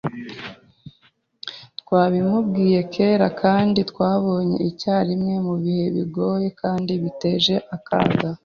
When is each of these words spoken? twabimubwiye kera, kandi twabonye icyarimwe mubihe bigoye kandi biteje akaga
twabimubwiye 1.79 2.79
kera, 2.93 3.27
kandi 3.41 3.79
twabonye 3.91 4.57
icyarimwe 4.69 5.33
mubihe 5.45 5.85
bigoye 5.95 6.47
kandi 6.61 6.91
biteje 7.03 7.55
akaga 7.75 8.29